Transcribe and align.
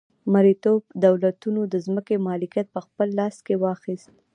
مرئیتوب 0.33 0.81
دولتونو 1.05 1.61
د 1.73 1.75
ځمکې 1.85 2.15
مالکیت 2.27 2.67
په 2.75 2.79
خپل 2.85 3.07
لاس 3.19 3.35
کې 3.45 3.55
واخیست. 3.63 4.11